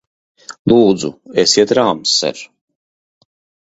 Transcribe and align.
Lūdzu, 0.73 1.13
esiet 1.45 1.77
rāms, 1.81 2.19
ser! 2.25 2.45